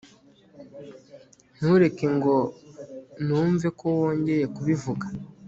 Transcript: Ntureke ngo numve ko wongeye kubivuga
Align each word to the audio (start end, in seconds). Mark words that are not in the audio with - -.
Ntureke 1.55 2.05
ngo 2.15 2.35
numve 3.25 3.67
ko 3.79 3.85
wongeye 3.99 4.45
kubivuga 4.55 5.05